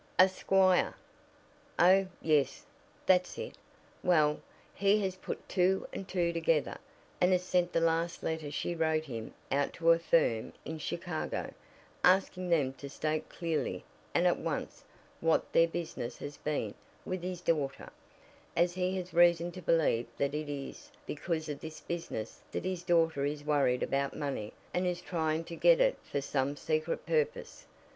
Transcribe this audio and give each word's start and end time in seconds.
"A 0.17 0.27
squire." 0.27 0.95
"Oh, 1.77 2.07
yes, 2.23 2.65
that's 3.05 3.37
it. 3.37 3.53
Well, 4.03 4.39
he 4.73 4.99
has 5.03 5.15
put 5.15 5.47
two 5.47 5.85
and 5.93 6.07
two 6.07 6.33
together, 6.33 6.79
and 7.21 7.31
has 7.33 7.43
sent 7.43 7.71
the 7.71 7.81
last 7.81 8.23
letter 8.23 8.49
she 8.49 8.73
wrote 8.73 9.03
him 9.05 9.31
out 9.51 9.73
to 9.73 9.91
a 9.91 9.99
firm 9.99 10.53
in 10.65 10.79
Chicago, 10.79 11.53
asking 12.03 12.49
them 12.49 12.73
to 12.79 12.89
state 12.89 13.29
clearly, 13.29 13.83
and 14.15 14.25
at 14.25 14.39
once, 14.39 14.83
what 15.19 15.53
their 15.53 15.67
business 15.67 16.17
has 16.17 16.35
been 16.37 16.73
with 17.05 17.21
his 17.21 17.39
daughter, 17.41 17.91
as 18.55 18.73
he 18.73 18.97
has 18.97 19.13
reason 19.13 19.51
to 19.51 19.61
believe 19.61 20.07
that 20.17 20.33
it 20.33 20.49
is 20.49 20.89
because 21.05 21.47
of 21.47 21.59
this 21.59 21.79
business 21.79 22.41
that 22.51 22.65
his 22.65 22.81
daughter 22.81 23.23
is 23.23 23.43
worried 23.43 23.83
about 23.83 24.17
money 24.17 24.51
and 24.73 24.87
is 24.87 24.99
trying 24.99 25.43
to 25.43 25.55
get 25.55 25.79
it 25.79 25.95
for 26.01 26.21
some 26.21 26.55
secret 26.55 27.05
purpose. 27.05 27.67